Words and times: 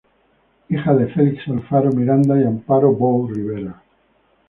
Hija 0.69 0.95
de 0.95 1.09
Felix 1.13 1.47
Alfaro 1.47 1.91
Miranda 1.91 2.35
y 2.41 2.43
Amparo 2.43 2.91
Bou 2.91 3.27
Rivera. 3.27 3.83